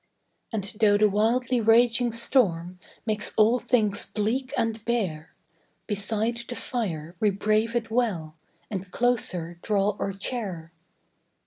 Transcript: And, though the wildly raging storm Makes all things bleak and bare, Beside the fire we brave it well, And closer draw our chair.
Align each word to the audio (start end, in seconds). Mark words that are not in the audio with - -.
And, 0.51 0.63
though 0.81 0.97
the 0.97 1.07
wildly 1.07 1.61
raging 1.61 2.11
storm 2.11 2.79
Makes 3.05 3.35
all 3.35 3.59
things 3.59 4.07
bleak 4.07 4.51
and 4.57 4.83
bare, 4.83 5.35
Beside 5.85 6.41
the 6.49 6.55
fire 6.55 7.15
we 7.19 7.29
brave 7.29 7.75
it 7.75 7.91
well, 7.91 8.35
And 8.71 8.89
closer 8.89 9.59
draw 9.61 9.95
our 9.99 10.13
chair. 10.13 10.71